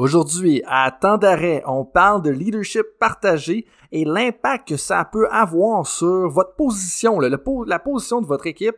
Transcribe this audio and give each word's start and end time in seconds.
Aujourd'hui, 0.00 0.62
à 0.66 0.90
temps 0.92 1.18
d'arrêt, 1.18 1.62
on 1.66 1.84
parle 1.84 2.22
de 2.22 2.30
leadership 2.30 2.86
partagé 2.98 3.66
et 3.92 4.06
l'impact 4.06 4.68
que 4.68 4.78
ça 4.78 5.04
peut 5.04 5.28
avoir 5.30 5.86
sur 5.86 6.26
votre 6.30 6.54
position, 6.54 7.20
la 7.20 7.78
position 7.78 8.22
de 8.22 8.26
votre 8.26 8.46
équipe 8.46 8.76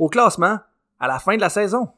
au 0.00 0.08
classement 0.08 0.58
à 0.98 1.06
la 1.06 1.20
fin 1.20 1.36
de 1.36 1.40
la 1.40 1.48
saison. 1.48 1.90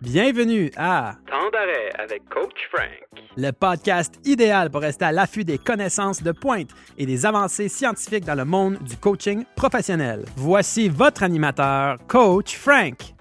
Bienvenue 0.00 0.70
à 0.78 1.16
Temps 1.26 1.50
d'arrêt 1.52 1.90
avec 1.98 2.26
Coach 2.30 2.70
Frank, 2.72 3.04
le 3.36 3.50
podcast 3.50 4.14
idéal 4.24 4.70
pour 4.70 4.80
rester 4.80 5.04
à 5.04 5.12
l'affût 5.12 5.44
des 5.44 5.58
connaissances 5.58 6.22
de 6.22 6.32
pointe 6.32 6.70
et 6.96 7.04
des 7.04 7.26
avancées 7.26 7.68
scientifiques 7.68 8.24
dans 8.24 8.34
le 8.34 8.46
monde 8.46 8.78
du 8.78 8.96
coaching 8.96 9.44
professionnel. 9.56 10.24
Voici 10.36 10.88
votre 10.88 11.22
animateur, 11.22 11.98
Coach 12.08 12.56
Frank. 12.56 13.12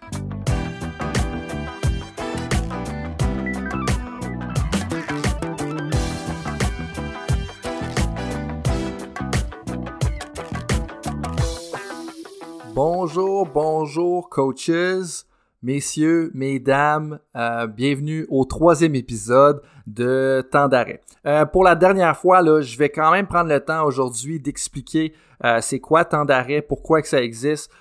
Bonjour, 13.46 14.30
coaches, 14.30 15.26
messieurs, 15.64 16.32
mesdames, 16.36 17.20
euh, 17.36 17.66
bienvenue 17.66 18.28
au 18.30 18.46
troisième 18.46 18.94
épisode 18.94 19.62
de 19.88 20.48
Temps 20.52 20.68
d'arrêt. 20.68 21.02
Euh, 21.26 21.46
pour 21.46 21.64
la 21.64 21.76
dernière 21.76 22.16
fois, 22.16 22.42
je 22.62 22.78
vais 22.78 22.90
quand 22.90 23.12
même 23.12 23.26
prendre 23.26 23.50
le 23.50 23.60
temps 23.60 23.84
aujourd'hui 23.84 24.40
d'expliquer 24.40 25.14
euh, 25.44 25.60
c'est 25.60 25.80
quoi 25.80 26.06
Temps 26.06 26.26
d'arrêt, 26.26 26.62
pourquoi 26.62 27.02
que 27.02 27.08
ça 27.08 27.22
existe. 27.22 27.72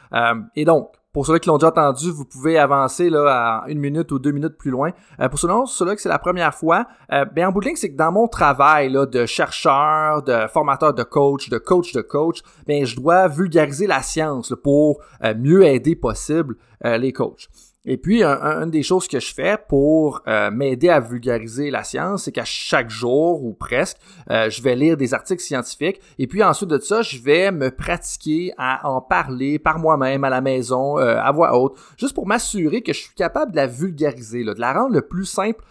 et 0.56 0.65
donc, 0.65 0.92
pour 1.12 1.27
ceux 1.27 1.38
qui 1.38 1.48
l'ont 1.48 1.59
déjà 1.59 1.69
entendu, 1.69 2.10
vous 2.10 2.24
pouvez 2.24 2.59
avancer 2.59 3.10
là, 3.10 3.62
à 3.62 3.68
une 3.68 3.80
minute 3.80 4.12
ou 4.12 4.18
deux 4.18 4.30
minutes 4.30 4.56
plus 4.56 4.70
loin. 4.70 4.92
Euh, 5.20 5.28
pour 5.28 5.38
ceux-là 5.38 5.64
ceux 5.66 5.95
que 5.95 6.01
c'est 6.01 6.09
la 6.09 6.18
première 6.18 6.55
fois, 6.55 6.87
euh, 7.12 7.24
ben 7.24 7.48
en 7.48 7.52
bout 7.52 7.60
de 7.60 7.66
ligne, 7.66 7.77
c'est 7.77 7.91
que 7.91 7.96
dans 7.96 8.12
mon 8.12 8.29
travail 8.29 8.90
là, 8.90 9.07
de 9.07 9.26
chercheur, 9.26 10.23
de 10.23 10.46
formateur 10.48 10.95
de 10.95 11.02
coach, 11.02 11.48
de 11.48 11.59
coach 11.59 11.93
de 11.93 12.01
coach, 12.01 12.43
ben 12.66 12.85
je 12.85 12.96
dois 12.96 13.26
vulgariser 13.29 13.87
la 13.87 14.02
science 14.02 14.54
pour 14.62 15.01
euh, 15.24 15.35
mieux 15.37 15.65
aider 15.65 15.96
possible 15.96 16.57
euh, 16.85 16.96
les 16.96 17.13
coachs. 17.13 17.48
Et 17.86 17.96
puis, 17.96 18.23
une 18.23 18.70
des 18.70 18.82
choses 18.82 19.09
que 19.09 19.18
je 19.18 19.32
fais 19.32 19.56
pour 19.68 20.20
euh, 20.26 20.50
m'aider 20.50 20.90
à 20.90 21.00
vulgariser 21.00 21.70
la 21.70 21.82
science, 21.82 22.24
c'est 22.24 22.32
qu'à 22.32 22.45
chaque 22.45 22.90
jour 22.90 23.42
ou 23.42 23.54
presque, 23.54 23.96
euh, 24.30 24.50
je 24.50 24.62
vais 24.62 24.76
lire 24.76 24.98
des 24.98 25.14
articles 25.14 25.42
scientifiques. 25.42 25.98
Et 26.18 26.26
puis 26.26 26.42
ensuite 26.42 26.68
de 26.68 26.78
ça, 26.78 27.01
je 27.01 27.18
vais 27.23 27.51
me 27.51 27.70
pratiquer 27.70 28.52
à 28.58 28.86
en 28.86 29.01
parler 29.01 29.58
par 29.58 29.78
moi-même 29.78 30.24
à 30.24 30.30
la 30.30 30.42
maison, 30.42 30.98
euh, 30.98 31.16
à 31.16 31.32
voix 31.32 31.58
haute, 31.58 31.78
juste 31.96 32.14
pour 32.14 32.26
m'assurer 32.26 32.82
que 32.82 32.92
je 32.92 33.01
suis 33.01 33.14
capable 33.14 33.52
de 33.52 33.56
la 33.56 33.66
vulgariser, 33.66 34.45
là, 34.45 34.52
de 34.52 34.60
la 34.60 34.74
rendre 34.74 34.95
le 34.95 35.02
plus 35.02 35.24
simple 35.24 35.64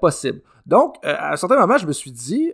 possible. 0.00 0.40
Donc, 0.66 0.94
à 1.02 1.32
un 1.32 1.36
certain 1.36 1.58
moment, 1.58 1.78
je 1.78 1.86
me 1.86 1.92
suis 1.92 2.12
dit, 2.12 2.52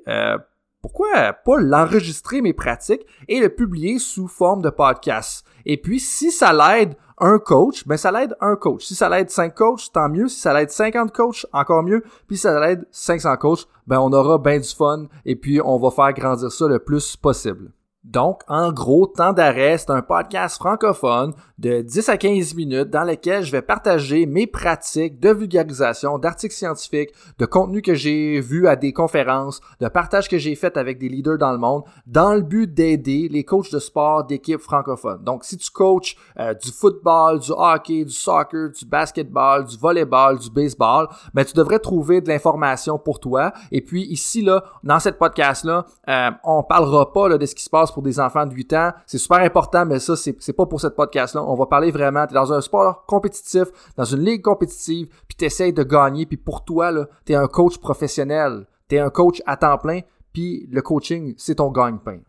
pourquoi 0.82 1.32
pas 1.32 1.58
l'enregistrer 1.58 2.40
mes 2.40 2.52
pratiques 2.52 3.06
et 3.28 3.40
le 3.40 3.48
publier 3.48 3.98
sous 3.98 4.28
forme 4.28 4.62
de 4.62 4.70
podcast? 4.70 5.44
Et 5.66 5.76
puis, 5.76 6.00
si 6.00 6.30
ça 6.30 6.52
l'aide 6.52 6.96
un 7.18 7.38
coach, 7.38 7.86
ben 7.86 7.96
ça 7.96 8.10
l'aide 8.10 8.34
un 8.40 8.56
coach. 8.56 8.86
Si 8.86 8.94
ça 8.94 9.08
l'aide 9.08 9.30
5 9.30 9.54
coachs, 9.54 9.92
tant 9.92 10.08
mieux. 10.08 10.28
Si 10.28 10.40
ça 10.40 10.54
l'aide 10.54 10.70
50 10.70 11.12
coachs, 11.12 11.46
encore 11.52 11.82
mieux. 11.82 12.02
Puis 12.26 12.36
si 12.36 12.42
ça 12.42 12.58
l'aide 12.58 12.86
500 12.90 13.36
coachs, 13.36 13.66
ben 13.86 14.00
on 14.00 14.12
aura 14.12 14.38
bien 14.38 14.58
du 14.58 14.68
fun 14.68 15.06
et 15.26 15.36
puis 15.36 15.60
on 15.62 15.78
va 15.78 15.90
faire 15.90 16.12
grandir 16.14 16.50
ça 16.50 16.66
le 16.66 16.78
plus 16.78 17.16
possible. 17.16 17.72
Donc, 18.04 18.40
en 18.48 18.72
gros, 18.72 19.06
Temps 19.06 19.34
d'arrêt, 19.34 19.76
c'est 19.76 19.90
un 19.90 20.00
podcast 20.00 20.56
francophone 20.56 21.34
de 21.58 21.82
10 21.82 22.08
à 22.08 22.16
15 22.16 22.54
minutes 22.54 22.88
dans 22.88 23.04
lequel 23.04 23.44
je 23.44 23.52
vais 23.52 23.60
partager 23.60 24.24
mes 24.24 24.46
pratiques 24.46 25.20
de 25.20 25.28
vulgarisation, 25.28 26.18
d'articles 26.18 26.54
scientifiques, 26.54 27.10
de 27.38 27.44
contenu 27.44 27.82
que 27.82 27.94
j'ai 27.94 28.40
vu 28.40 28.66
à 28.68 28.76
des 28.76 28.94
conférences, 28.94 29.60
de 29.80 29.88
partages 29.88 30.30
que 30.30 30.38
j'ai 30.38 30.54
fait 30.54 30.78
avec 30.78 30.98
des 30.98 31.10
leaders 31.10 31.36
dans 31.36 31.52
le 31.52 31.58
monde, 31.58 31.82
dans 32.06 32.32
le 32.32 32.40
but 32.40 32.72
d'aider 32.72 33.28
les 33.30 33.44
coachs 33.44 33.70
de 33.70 33.78
sport 33.78 34.24
d'équipes 34.24 34.60
francophones. 34.60 35.22
Donc, 35.22 35.44
si 35.44 35.58
tu 35.58 35.70
coaches 35.70 36.16
euh, 36.38 36.54
du 36.54 36.70
football, 36.70 37.40
du 37.40 37.52
hockey, 37.54 38.04
du 38.06 38.14
soccer, 38.14 38.70
du 38.70 38.86
basketball, 38.86 39.66
du 39.66 39.76
volleyball, 39.76 40.38
du 40.38 40.50
baseball, 40.50 41.06
ben 41.34 41.44
tu 41.44 41.52
devrais 41.52 41.78
trouver 41.78 42.22
de 42.22 42.28
l'information 42.28 42.98
pour 42.98 43.20
toi. 43.20 43.52
Et 43.72 43.82
puis 43.82 44.04
ici 44.04 44.40
là, 44.40 44.64
dans 44.82 45.00
cette 45.00 45.18
podcast 45.18 45.64
là, 45.64 45.84
euh, 46.08 46.30
on 46.44 46.62
parlera 46.62 47.12
pas 47.12 47.28
de 47.36 47.44
ce 47.44 47.54
qui 47.54 47.62
se 47.62 47.70
passe 47.70 47.89
pour 47.92 48.02
des 48.02 48.20
enfants 48.20 48.46
de 48.46 48.54
8 48.54 48.72
ans. 48.74 48.92
C'est 49.06 49.18
super 49.18 49.38
important, 49.38 49.86
mais 49.86 49.98
ça, 49.98 50.16
c'est 50.16 50.52
pas 50.52 50.66
pour 50.66 50.80
cette 50.80 50.96
podcast-là. 50.96 51.44
On 51.44 51.54
va 51.54 51.66
parler 51.66 51.90
vraiment, 51.90 52.26
t'es 52.26 52.34
dans 52.34 52.52
un 52.52 52.60
sport 52.60 53.04
compétitif, 53.06 53.64
dans 53.96 54.04
une 54.04 54.24
ligue 54.24 54.42
compétitive, 54.42 55.08
puis 55.28 55.36
t'essayes 55.36 55.72
de 55.72 55.82
gagner, 55.82 56.26
puis 56.26 56.36
pour 56.36 56.64
toi, 56.64 56.90
là, 56.90 57.06
t'es 57.24 57.34
un 57.34 57.46
coach 57.48 57.78
professionnel, 57.78 58.66
t'es 58.88 58.98
un 58.98 59.10
coach 59.10 59.42
à 59.46 59.56
temps 59.56 59.78
plein, 59.78 60.00
puis 60.32 60.68
le 60.70 60.82
coaching, 60.82 61.34
c'est 61.36 61.56
ton 61.56 61.70
gagne-pain. 61.70 62.20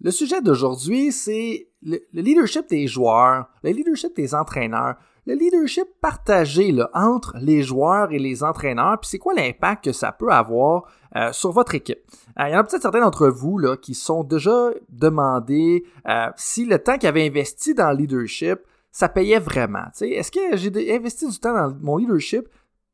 Le 0.00 0.10
sujet 0.10 0.40
d'aujourd'hui, 0.42 1.12
c'est 1.12 1.68
le, 1.82 1.98
leadership 2.12 2.68
des 2.68 2.88
joueurs, 2.88 3.46
le 3.62 3.70
leadership 3.70 4.16
des 4.16 4.34
entraîneurs, 4.34 4.96
le 5.26 5.34
leadership 5.34 5.86
partagé 6.00 6.72
là, 6.72 6.90
entre 6.94 7.36
les 7.38 7.62
joueurs 7.62 8.10
et 8.12 8.18
les 8.18 8.42
entraîneurs, 8.42 8.98
puis 9.00 9.08
c'est 9.08 9.18
quoi 9.18 9.34
l'impact 9.34 9.84
que 9.84 9.92
ça 9.92 10.10
peut 10.12 10.30
avoir 10.30 10.90
euh, 11.14 11.32
sur 11.32 11.52
votre 11.52 11.74
équipe? 11.74 12.00
Euh, 12.40 12.48
il 12.48 12.52
y 12.52 12.56
en 12.56 12.60
a 12.60 12.64
peut-être 12.64 12.82
certains 12.82 13.00
d'entre 13.00 13.28
vous 13.28 13.58
là, 13.58 13.76
qui 13.76 13.94
sont 13.94 14.24
déjà 14.24 14.70
demandé 14.88 15.84
euh, 16.08 16.26
si 16.36 16.64
le 16.64 16.78
temps 16.78 16.98
qu'ils 16.98 17.08
avaient 17.08 17.26
investi 17.26 17.74
dans 17.74 17.90
le 17.90 17.98
leadership, 17.98 18.60
ça 18.90 19.08
payait 19.08 19.38
vraiment. 19.38 19.84
Est-ce 20.00 20.32
que 20.32 20.56
j'ai 20.56 20.94
investi 20.94 21.28
du 21.28 21.38
temps 21.38 21.54
dans 21.54 21.74
mon 21.80 21.96
leadership, 21.96 22.48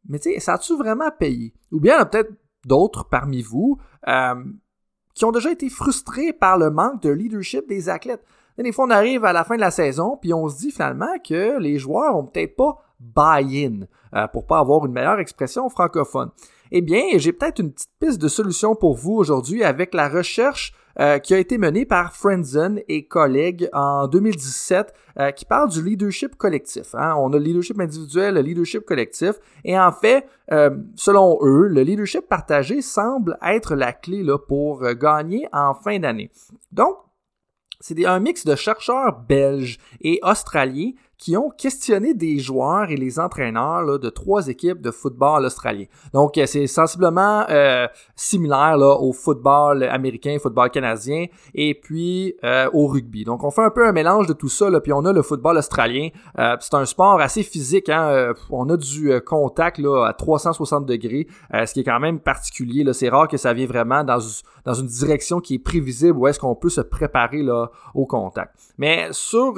mais 0.08 0.18
ça 0.38 0.54
a-tu 0.54 0.76
vraiment 0.76 1.10
payé? 1.18 1.54
Ou 1.72 1.80
bien 1.80 1.94
il 1.94 1.96
y 1.96 2.00
en 2.00 2.02
a 2.02 2.06
peut-être 2.06 2.32
d'autres 2.66 3.08
parmi 3.08 3.42
vous 3.42 3.78
qui 5.18 5.24
ont 5.24 5.32
déjà 5.32 5.50
été 5.50 5.68
frustrés 5.68 6.32
par 6.32 6.56
le 6.56 6.70
manque 6.70 7.02
de 7.02 7.10
leadership 7.10 7.66
des 7.68 7.88
athlètes. 7.88 8.24
Des 8.58 8.72
fois, 8.72 8.86
on 8.86 8.90
arrive 8.90 9.24
à 9.24 9.32
la 9.32 9.44
fin 9.44 9.54
de 9.54 9.60
la 9.60 9.70
saison, 9.70 10.18
puis 10.20 10.34
on 10.34 10.48
se 10.48 10.58
dit 10.58 10.70
finalement 10.72 11.06
que 11.26 11.58
les 11.58 11.78
joueurs 11.78 12.16
ont 12.16 12.24
peut-être 12.24 12.56
pas 12.56 12.76
buy-in, 13.00 13.86
euh, 14.14 14.26
pour 14.28 14.46
pas 14.46 14.58
avoir 14.58 14.84
une 14.86 14.92
meilleure 14.92 15.20
expression 15.20 15.68
francophone. 15.68 16.30
Eh 16.70 16.82
bien, 16.82 17.02
j'ai 17.16 17.32
peut-être 17.32 17.60
une 17.60 17.72
petite 17.72 17.90
piste 18.00 18.20
de 18.20 18.28
solution 18.28 18.74
pour 18.74 18.94
vous 18.94 19.14
aujourd'hui 19.14 19.64
avec 19.64 19.94
la 19.94 20.08
recherche 20.08 20.74
euh, 20.98 21.18
qui 21.18 21.32
a 21.32 21.38
été 21.38 21.56
menée 21.56 21.86
par 21.86 22.14
Friendzen 22.14 22.80
et 22.88 23.06
collègues 23.06 23.68
en 23.72 24.08
2017 24.08 24.92
euh, 25.18 25.30
qui 25.30 25.44
parle 25.44 25.70
du 25.70 25.82
leadership 25.82 26.36
collectif. 26.36 26.94
Hein. 26.94 27.14
On 27.16 27.32
a 27.32 27.38
le 27.38 27.44
leadership 27.44 27.78
individuel, 27.80 28.34
le 28.34 28.40
leadership 28.40 28.84
collectif. 28.84 29.36
Et 29.64 29.78
en 29.78 29.92
fait, 29.92 30.26
selon 30.96 31.38
eux, 31.42 31.68
le 31.68 31.82
leadership 31.82 32.28
partagé 32.28 32.82
semble 32.82 33.38
être 33.42 33.74
la 33.74 33.92
clé 33.92 34.22
là, 34.22 34.38
pour 34.38 34.82
gagner 34.94 35.46
en 35.52 35.74
fin 35.74 35.98
d'année. 35.98 36.30
Donc, 36.72 36.96
c'est 37.80 38.04
un 38.04 38.20
mix 38.20 38.44
de 38.44 38.56
chercheurs 38.56 39.20
belges 39.20 39.78
et 40.00 40.18
australiens 40.22 40.92
qui 41.18 41.36
ont 41.36 41.50
questionné 41.50 42.14
des 42.14 42.38
joueurs 42.38 42.90
et 42.90 42.96
les 42.96 43.18
entraîneurs 43.18 43.98
de 43.98 44.08
trois 44.08 44.46
équipes 44.46 44.80
de 44.80 44.92
football 44.92 45.44
australien. 45.44 45.86
Donc, 46.14 46.38
euh, 46.38 46.46
c'est 46.46 46.68
sensiblement 46.68 47.44
euh, 47.50 47.88
similaire 48.14 48.76
là, 48.76 48.96
au 49.00 49.12
football 49.12 49.82
américain, 49.82 50.36
football 50.40 50.70
canadien, 50.70 51.26
et 51.54 51.74
puis 51.74 52.36
euh, 52.44 52.70
au 52.72 52.86
rugby. 52.86 53.24
Donc, 53.24 53.42
on 53.42 53.50
fait 53.50 53.64
un 53.64 53.70
peu 53.70 53.86
un 53.86 53.90
mélange 53.90 54.28
de 54.28 54.32
tout 54.32 54.48
ça, 54.48 54.70
là, 54.70 54.80
puis 54.80 54.92
on 54.92 55.04
a 55.04 55.12
le 55.12 55.22
football 55.22 55.58
australien. 55.58 56.08
c'est 56.60 56.74
un 56.74 56.84
sport 56.84 57.20
assez 57.20 57.42
physique. 57.42 57.88
Hein, 57.88 58.32
on 58.50 58.68
a 58.68 58.76
du 58.76 59.20
contact 59.22 59.78
là, 59.78 60.06
à 60.06 60.12
360 60.12 60.86
degrés, 60.86 61.26
ce 61.52 61.72
qui 61.72 61.80
est 61.80 61.84
quand 61.84 61.98
même 61.98 62.20
particulier. 62.20 62.84
C'est 62.92 63.08
rare 63.08 63.26
que 63.26 63.36
ça 63.36 63.52
vienne 63.52 63.68
vraiment 63.68 64.04
dans, 64.04 64.18
dans 64.64 64.74
une 64.74 64.86
direction 64.86 65.40
qui 65.40 65.54
est 65.54 65.58
prévisible 65.58 66.16
où 66.16 66.26
est-ce 66.28 66.38
qu'on 66.38 66.54
peut 66.54 66.68
se 66.68 66.80
préparer 66.80 67.42
là, 67.42 67.70
au 67.94 68.06
contact. 68.06 68.54
Mais 68.78 69.08
sur 69.10 69.54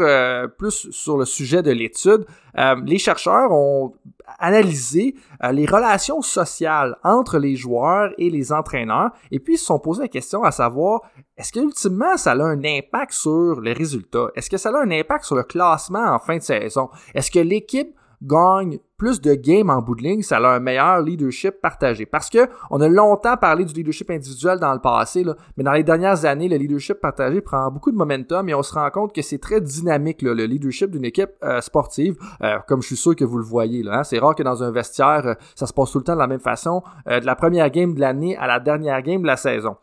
plus 0.56 0.90
sur 0.90 1.18
le 1.18 1.24
sujet 1.24 1.49
de 1.56 1.70
l'étude, 1.70 2.26
euh, 2.58 2.76
les 2.84 2.98
chercheurs 2.98 3.52
ont 3.52 3.94
analysé 4.38 5.14
euh, 5.42 5.52
les 5.52 5.66
relations 5.66 6.22
sociales 6.22 6.96
entre 7.04 7.38
les 7.38 7.56
joueurs 7.56 8.12
et 8.18 8.30
les 8.30 8.52
entraîneurs 8.52 9.10
et 9.30 9.40
puis 9.40 9.54
ils 9.54 9.58
se 9.58 9.66
sont 9.66 9.78
posé 9.78 10.02
la 10.02 10.08
question 10.08 10.44
à 10.44 10.50
savoir 10.52 11.00
est-ce 11.36 11.52
que 11.52 11.60
ultimement 11.60 12.16
ça 12.16 12.32
a 12.32 12.42
un 12.42 12.64
impact 12.64 13.12
sur 13.12 13.60
les 13.60 13.72
résultats? 13.72 14.28
Est-ce 14.34 14.50
que 14.50 14.56
ça 14.56 14.70
a 14.70 14.82
un 14.82 14.90
impact 14.90 15.24
sur 15.24 15.36
le 15.36 15.42
classement 15.42 16.14
en 16.14 16.18
fin 16.18 16.36
de 16.36 16.42
saison? 16.42 16.90
Est-ce 17.14 17.30
que 17.30 17.40
l'équipe 17.40 17.94
gagne 18.22 18.78
plus 18.96 19.20
de 19.20 19.34
games 19.34 19.70
en 19.70 19.80
bout 19.80 19.94
de 19.94 20.02
ligne, 20.02 20.22
ça 20.22 20.36
a 20.36 20.56
un 20.56 20.60
meilleur 20.60 21.00
leadership 21.00 21.60
partagé. 21.62 22.04
Parce 22.04 22.28
que 22.28 22.48
on 22.70 22.80
a 22.80 22.88
longtemps 22.88 23.36
parlé 23.38 23.64
du 23.64 23.72
leadership 23.72 24.10
individuel 24.10 24.58
dans 24.58 24.74
le 24.74 24.78
passé, 24.78 25.24
mais 25.56 25.64
dans 25.64 25.72
les 25.72 25.82
dernières 25.82 26.26
années, 26.26 26.48
le 26.48 26.56
leadership 26.56 27.00
partagé 27.00 27.40
prend 27.40 27.70
beaucoup 27.70 27.90
de 27.90 27.96
momentum 27.96 28.46
et 28.48 28.54
on 28.54 28.62
se 28.62 28.74
rend 28.74 28.90
compte 28.90 29.14
que 29.14 29.22
c'est 29.22 29.38
très 29.38 29.60
dynamique, 29.60 30.20
le 30.20 30.34
leadership 30.34 30.90
d'une 30.90 31.04
équipe 31.04 31.30
euh, 31.42 31.62
sportive, 31.62 32.16
euh, 32.42 32.58
comme 32.68 32.82
je 32.82 32.88
suis 32.88 32.96
sûr 32.96 33.16
que 33.16 33.24
vous 33.24 33.38
le 33.38 33.44
voyez. 33.44 33.82
Hein. 33.88 34.04
C'est 34.04 34.18
rare 34.18 34.34
que 34.34 34.42
dans 34.42 34.62
un 34.62 34.70
vestiaire, 34.70 35.26
euh, 35.26 35.34
ça 35.54 35.66
se 35.66 35.72
passe 35.72 35.92
tout 35.92 35.98
le 35.98 36.04
temps 36.04 36.14
de 36.14 36.18
la 36.18 36.26
même 36.26 36.40
façon, 36.40 36.82
de 37.06 37.24
la 37.24 37.34
première 37.34 37.70
game 37.70 37.94
de 37.94 38.00
l'année 38.00 38.36
à 38.36 38.46
la 38.46 38.60
dernière 38.60 39.00
game 39.02 39.22
de 39.22 39.26
la 39.26 39.36
saison. 39.36 39.76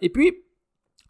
et 0.00 0.10
puis, 0.10 0.44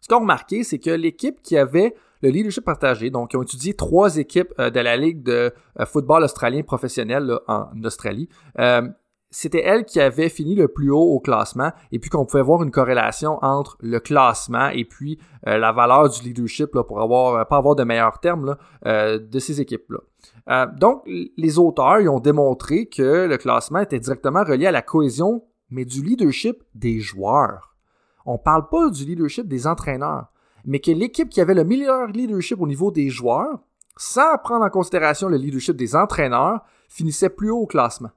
ce 0.01 0.07
qu'on 0.07 0.19
remarqué, 0.19 0.63
c'est 0.63 0.79
que 0.79 0.91
l'équipe 0.91 1.41
qui 1.41 1.57
avait 1.57 1.95
le 2.21 2.29
leadership 2.29 2.63
partagé. 2.63 3.09
Donc, 3.09 3.33
ils 3.33 3.37
ont 3.37 3.43
étudié 3.43 3.73
trois 3.73 4.17
équipes 4.17 4.53
euh, 4.59 4.69
de 4.69 4.79
la 4.79 4.97
Ligue 4.97 5.23
de 5.23 5.53
euh, 5.79 5.85
football 5.85 6.23
australien 6.23 6.63
professionnel 6.63 7.39
en 7.47 7.67
Australie. 7.83 8.29
Euh, 8.59 8.87
c'était 9.31 9.63
elle 9.63 9.83
qui 9.83 9.99
avait 9.99 10.29
fini 10.29 10.55
le 10.55 10.69
plus 10.69 10.91
haut 10.91 11.11
au 11.11 11.19
classement 11.19 11.71
et 11.91 11.99
puis 11.99 12.09
qu'on 12.09 12.25
pouvait 12.25 12.43
voir 12.43 12.63
une 12.63 12.71
corrélation 12.71 13.37
entre 13.43 13.77
le 13.81 13.99
classement 13.99 14.69
et 14.69 14.85
puis 14.85 15.19
la 15.43 15.73
valeur 15.73 16.09
du 16.09 16.21
leadership 16.21 16.73
là, 16.73 16.85
pour 16.85 17.01
avoir 17.01 17.45
pas 17.45 17.57
avoir 17.57 17.75
de 17.75 17.83
meilleurs 17.83 18.19
termes 18.19 18.55
là, 18.85 19.17
de 19.17 19.39
ces 19.39 19.59
équipes-là. 19.59 20.67
donc, 20.77 21.01
les 21.05 21.59
auteurs 21.59 21.99
ont 22.09 22.21
démontré 22.21 22.85
que 22.85 23.25
le 23.25 23.35
classement 23.35 23.79
était 23.79 23.99
directement 23.99 24.45
relié 24.45 24.67
à 24.67 24.71
la 24.71 24.81
cohésion, 24.81 25.43
mais 25.69 25.83
du 25.83 26.01
leadership 26.01 26.63
des 26.73 27.01
joueurs. 27.01 27.75
On 28.25 28.37
parle 28.37 28.69
pas 28.69 28.89
du 28.89 29.03
leadership 29.03 29.49
des 29.49 29.67
entraîneurs 29.67 30.27
mais 30.65 30.79
que 30.79 30.91
l'équipe 30.91 31.29
qui 31.29 31.41
avait 31.41 31.53
le 31.53 31.63
meilleur 31.63 32.07
leadership 32.07 32.59
au 32.61 32.67
niveau 32.67 32.91
des 32.91 33.09
joueurs, 33.09 33.59
sans 33.97 34.37
prendre 34.43 34.65
en 34.65 34.69
considération 34.69 35.29
le 35.29 35.37
leadership 35.37 35.75
des 35.75 35.95
entraîneurs, 35.95 36.61
finissait 36.89 37.29
plus 37.29 37.49
haut 37.49 37.61
au 37.61 37.67
classement. 37.67 38.11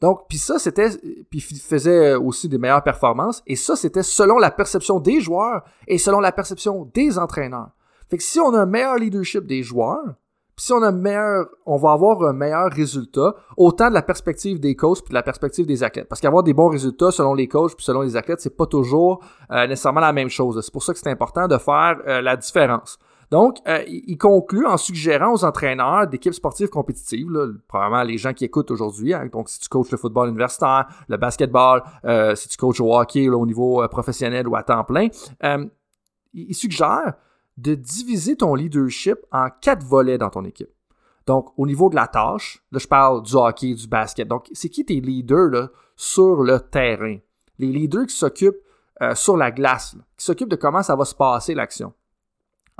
Donc, 0.00 0.26
puis 0.28 0.38
ça, 0.38 0.58
c'était, 0.58 0.88
puis 1.28 1.40
faisait 1.40 2.14
aussi 2.14 2.48
des 2.48 2.58
meilleures 2.58 2.82
performances, 2.82 3.42
et 3.46 3.56
ça, 3.56 3.76
c'était 3.76 4.02
selon 4.02 4.38
la 4.38 4.50
perception 4.50 4.98
des 4.98 5.20
joueurs 5.20 5.64
et 5.86 5.98
selon 5.98 6.20
la 6.20 6.32
perception 6.32 6.90
des 6.94 7.18
entraîneurs. 7.18 7.70
Fait 8.08 8.16
que 8.16 8.22
si 8.22 8.40
on 8.40 8.54
a 8.54 8.62
un 8.62 8.66
meilleur 8.66 8.96
leadership 8.96 9.46
des 9.46 9.62
joueurs, 9.62 10.14
si 10.60 10.74
on 10.74 10.82
a 10.82 10.92
meilleur, 10.92 11.46
on 11.64 11.78
va 11.78 11.92
avoir 11.92 12.22
un 12.22 12.34
meilleur 12.34 12.70
résultat, 12.70 13.34
autant 13.56 13.88
de 13.88 13.94
la 13.94 14.02
perspective 14.02 14.60
des 14.60 14.76
coachs 14.76 15.02
puis 15.02 15.08
de 15.08 15.14
la 15.14 15.22
perspective 15.22 15.64
des 15.64 15.82
athlètes. 15.82 16.06
Parce 16.06 16.20
qu'avoir 16.20 16.42
des 16.42 16.52
bons 16.52 16.68
résultats 16.68 17.10
selon 17.10 17.32
les 17.32 17.48
coachs 17.48 17.74
puis 17.74 17.84
selon 17.84 18.02
les 18.02 18.14
athlètes, 18.14 18.42
c'est 18.42 18.54
pas 18.54 18.66
toujours 18.66 19.24
euh, 19.50 19.66
nécessairement 19.66 20.00
la 20.00 20.12
même 20.12 20.28
chose. 20.28 20.60
C'est 20.62 20.70
pour 20.70 20.82
ça 20.82 20.92
que 20.92 20.98
c'est 20.98 21.08
important 21.08 21.48
de 21.48 21.56
faire 21.56 21.96
euh, 22.06 22.20
la 22.20 22.36
différence. 22.36 22.98
Donc, 23.30 23.56
euh, 23.66 23.82
il 23.86 24.18
conclut 24.18 24.66
en 24.66 24.76
suggérant 24.76 25.32
aux 25.32 25.44
entraîneurs 25.46 26.06
d'équipes 26.06 26.34
sportives 26.34 26.68
compétitives, 26.68 27.30
là, 27.30 27.46
probablement 27.66 28.02
les 28.02 28.18
gens 28.18 28.34
qui 28.34 28.44
écoutent 28.44 28.70
aujourd'hui, 28.70 29.14
hein, 29.14 29.30
donc 29.32 29.48
si 29.48 29.60
tu 29.60 29.68
coaches 29.70 29.92
le 29.92 29.96
football 29.96 30.28
universitaire, 30.28 30.88
le 31.08 31.16
basketball, 31.16 31.82
si 32.34 32.48
tu 32.48 32.56
coaches 32.58 32.80
au 32.82 32.94
hockey 32.94 33.30
au 33.30 33.46
niveau 33.46 33.86
professionnel 33.88 34.46
ou 34.46 34.56
à 34.56 34.62
temps 34.62 34.84
plein, 34.84 35.06
il 36.34 36.54
suggère 36.54 37.14
de 37.56 37.74
diviser 37.74 38.36
ton 38.36 38.54
leadership 38.54 39.18
en 39.32 39.48
quatre 39.60 39.84
volets 39.84 40.18
dans 40.18 40.30
ton 40.30 40.44
équipe. 40.44 40.70
Donc, 41.26 41.52
au 41.56 41.66
niveau 41.66 41.90
de 41.90 41.94
la 41.94 42.06
tâche, 42.06 42.64
là, 42.72 42.78
je 42.78 42.86
parle 42.86 43.22
du 43.22 43.34
hockey, 43.34 43.74
du 43.74 43.86
basket. 43.86 44.26
Donc, 44.26 44.48
c'est 44.52 44.68
qui 44.68 44.84
tes 44.84 45.00
leaders 45.00 45.50
là, 45.50 45.68
sur 45.94 46.42
le 46.42 46.58
terrain? 46.58 47.18
Les 47.58 47.68
leaders 47.68 48.06
qui 48.06 48.16
s'occupent 48.16 48.62
euh, 49.02 49.14
sur 49.14 49.36
la 49.36 49.50
glace, 49.50 49.96
qui 50.16 50.24
s'occupent 50.24 50.48
de 50.48 50.56
comment 50.56 50.82
ça 50.82 50.96
va 50.96 51.04
se 51.04 51.14
passer 51.14 51.54
l'action. 51.54 51.92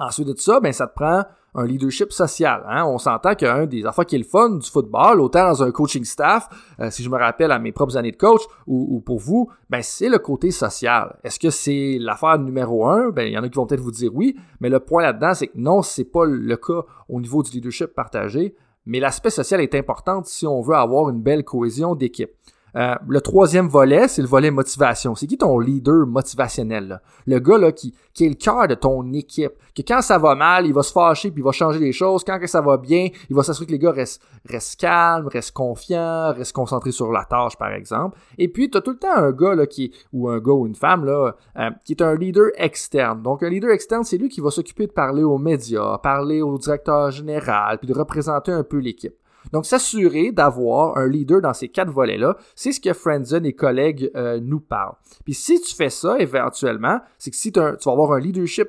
Ensuite 0.00 0.29
de 0.29 0.35
ça, 0.37 0.61
ben, 0.61 0.73
ça 0.73 0.87
te 0.87 0.94
prend 0.94 1.25
un 1.55 1.67
leadership 1.67 2.11
social. 2.11 2.64
Hein? 2.67 2.85
On 2.87 2.97
s'entend 2.97 3.35
qu'un 3.35 3.67
des 3.67 3.85
affaires 3.85 4.06
qui 4.06 4.14
est 4.14 4.19
le 4.19 4.25
fun 4.25 4.50
du 4.50 4.69
football, 4.69 5.20
autant 5.20 5.49
dans 5.49 5.62
un 5.62 5.70
coaching 5.70 6.05
staff, 6.05 6.49
euh, 6.81 6.91
si 6.91 7.02
je 7.02 7.11
me 7.11 7.19
rappelle 7.19 7.52
à 7.52 7.58
mes 7.58 7.70
propres 7.70 7.99
années 7.99 8.12
de 8.12 8.17
coach, 8.17 8.41
ou, 8.67 9.02
pour 9.05 9.19
vous, 9.19 9.50
ben 9.69 9.82
c'est 9.82 10.08
le 10.08 10.19
côté 10.19 10.52
social. 10.52 11.19
Est-ce 11.23 11.38
que 11.38 11.50
c'est 11.50 11.99
l'affaire 12.00 12.38
numéro 12.38 12.87
un? 12.87 13.11
Ben, 13.11 13.25
il 13.25 13.32
y 13.32 13.38
en 13.38 13.43
a 13.43 13.49
qui 13.50 13.56
vont 13.56 13.67
peut-être 13.67 13.82
vous 13.82 13.91
dire 13.91 14.11
oui, 14.14 14.37
mais 14.61 14.70
le 14.70 14.81
point 14.81 15.02
là-dedans, 15.02 15.35
c'est 15.35 15.49
que 15.49 15.58
non, 15.58 15.82
c'est 15.82 16.05
pas 16.05 16.25
le 16.25 16.56
cas 16.56 16.82
au 17.11 17.20
niveau 17.20 17.43
du 17.43 17.50
leadership 17.50 17.88
partagé, 17.88 18.55
mais 18.87 19.00
l'aspect 19.00 19.31
social 19.31 19.61
est 19.61 19.75
important 19.75 20.23
si 20.25 20.46
on 20.46 20.62
veut 20.62 20.76
avoir 20.76 21.11
une 21.11 21.20
belle 21.20 21.44
cohésion 21.44 21.94
d'équipe. 21.94 22.31
Euh, 22.76 22.94
le 23.08 23.20
troisième 23.20 23.69
volet, 23.69 24.08
c'est 24.08 24.22
le 24.22 24.28
volet 24.28 24.50
motivation. 24.50 25.14
C'est 25.14 25.26
qui 25.26 25.37
ton 25.37 25.58
leader 25.58 26.06
motivationnel? 26.06 27.00
Le 27.26 27.38
gars 27.38 27.58
là, 27.58 27.72
qui, 27.72 27.94
est 28.20 28.28
le 28.28 28.34
cœur 28.34 28.69
de 28.69 28.75
ton 28.75 29.12
équipe. 29.12 29.52
Que 29.75 29.82
quand 29.82 30.02
ça 30.02 30.19
va 30.19 30.34
mal, 30.34 30.67
il 30.67 30.75
va 30.75 30.82
se 30.82 30.93
fâcher 30.93 31.31
puis 31.31 31.40
il 31.40 31.44
va 31.44 31.52
changer 31.52 31.78
les 31.78 31.93
choses. 31.93 32.25
Quand 32.25 32.38
que 32.38 32.46
ça 32.46 32.61
va 32.61 32.76
bien, 32.76 33.08
il 33.28 33.37
va 33.37 33.43
s'assurer 33.43 33.67
que 33.67 33.72
les 33.72 33.78
gars 33.78 33.93
restent, 33.93 34.22
restent 34.49 34.81
calmes, 34.81 35.26
restent 35.26 35.52
confiants, 35.52 36.32
restent 36.32 36.52
concentrés 36.52 36.93
sur 36.93 37.11
la 37.12 37.25
tâche, 37.25 37.56
par 37.56 37.72
exemple. 37.72 38.19
Et 38.38 38.49
puis, 38.49 38.70
tu 38.70 38.78
as 38.78 38.81
tout 38.81 38.93
le 38.93 38.99
temps 38.99 39.14
un 39.14 39.32
gars 39.32 39.55
là, 39.55 39.67
qui 39.67 39.93
ou 40.12 40.28
un 40.28 40.38
gars 40.38 40.52
ou 40.52 40.67
une 40.67 40.75
femme 40.75 41.05
là, 41.05 41.34
euh, 41.58 41.70
qui 41.84 41.93
est 41.93 42.02
un 42.02 42.14
leader 42.14 42.50
externe. 42.56 43.22
Donc, 43.22 43.43
un 43.43 43.49
leader 43.49 43.70
externe, 43.70 44.05
c'est 44.05 44.19
lui 44.19 44.28
qui 44.28 44.40
va 44.40 44.50
s'occuper 44.50 44.87
de 44.87 44.93
parler 44.93 45.22
aux 45.22 45.38
médias, 45.38 45.99
parler 45.99 46.43
au 46.43 46.58
directeur 46.58 47.11
général, 47.11 47.78
puis 47.78 47.88
de 47.88 47.94
représenter 47.94 48.52
un 48.52 48.64
peu 48.64 48.78
l'équipe. 48.78 49.14
Donc, 49.53 49.67
s'assurer 49.67 50.33
d'avoir 50.33 50.97
un 50.97 51.09
leader 51.09 51.41
dans 51.41 51.55
ces 51.55 51.69
quatre 51.69 51.91
volets-là, 51.91 52.37
c'est 52.55 52.73
ce 52.73 52.81
que 52.81 52.93
Friendzen 52.93 53.45
et 53.45 53.53
collègues 53.53 54.11
euh, 54.15 54.41
nous 54.41 54.61
parlent. 54.61 54.97
Puis 55.25 55.35
si 55.35 55.61
tu 55.61 55.75
fais 55.75 55.91
ça, 55.91 56.19
éventuellement, 56.19 57.01
c'est 57.19 57.31
que 57.31 57.37
si 57.37 57.53
tu 57.53 57.61
vas 57.61 57.77
avoir 57.87 58.13
un 58.13 58.21
leadership 58.21 58.69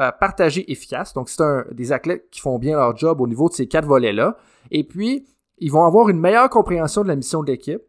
euh, 0.00 0.10
partagé 0.18 0.70
efficace, 0.70 1.14
donc 1.14 1.28
c'est 1.28 1.42
des 1.72 1.92
athlètes 1.92 2.28
qui 2.30 2.40
font 2.40 2.58
bien 2.58 2.76
leur 2.76 2.96
job 2.96 3.20
au 3.20 3.26
niveau 3.26 3.48
de 3.48 3.54
ces 3.54 3.68
quatre 3.68 3.86
volets-là, 3.86 4.36
et 4.70 4.84
puis 4.84 5.26
ils 5.58 5.70
vont 5.70 5.84
avoir 5.84 6.08
une 6.08 6.18
meilleure 6.18 6.50
compréhension 6.50 7.02
de 7.02 7.08
la 7.08 7.16
mission 7.16 7.42
de 7.42 7.50
l'équipe, 7.50 7.82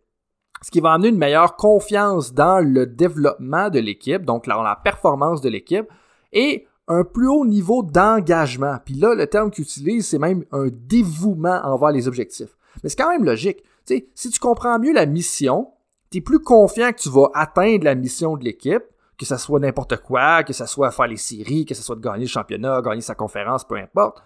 ce 0.61 0.71
qui 0.71 0.81
va 0.81 0.93
amener 0.93 1.09
une 1.09 1.17
meilleure 1.17 1.55
confiance 1.55 2.33
dans 2.33 2.59
le 2.59 2.85
développement 2.85 3.69
de 3.69 3.79
l'équipe, 3.79 4.23
donc 4.23 4.47
dans 4.47 4.61
la 4.61 4.75
performance 4.75 5.41
de 5.41 5.49
l'équipe, 5.49 5.87
et 6.31 6.67
un 6.87 7.03
plus 7.03 7.27
haut 7.27 7.45
niveau 7.45 7.83
d'engagement. 7.83 8.77
Puis 8.85 8.95
là, 8.95 9.15
le 9.15 9.27
terme 9.27 9.51
qu'il 9.51 9.63
utilise, 9.63 10.07
c'est 10.07 10.19
même 10.19 10.45
un 10.51 10.67
dévouement 10.71 11.61
envers 11.63 11.91
les 11.91 12.07
objectifs. 12.07 12.57
Mais 12.83 12.89
c'est 12.89 12.97
quand 12.97 13.09
même 13.09 13.25
logique. 13.25 13.63
sais, 13.85 14.07
si 14.13 14.29
tu 14.29 14.39
comprends 14.39 14.77
mieux 14.79 14.93
la 14.93 15.05
mission, 15.05 15.69
tu 16.11 16.19
es 16.19 16.21
plus 16.21 16.39
confiant 16.39 16.91
que 16.91 16.99
tu 16.99 17.09
vas 17.09 17.29
atteindre 17.33 17.85
la 17.85 17.95
mission 17.95 18.37
de 18.37 18.43
l'équipe, 18.43 18.83
que 19.17 19.25
ce 19.25 19.37
soit 19.37 19.59
n'importe 19.59 19.97
quoi, 19.97 20.43
que 20.43 20.53
ce 20.53 20.65
soit 20.65 20.91
faire 20.91 21.07
les 21.07 21.17
séries, 21.17 21.65
que 21.65 21.73
ce 21.73 21.81
soit 21.81 21.95
de 21.95 22.01
gagner 22.01 22.25
le 22.25 22.29
championnat, 22.29 22.81
gagner 22.81 23.01
sa 23.01 23.15
conférence, 23.15 23.63
peu 23.63 23.75
importe. 23.75 24.21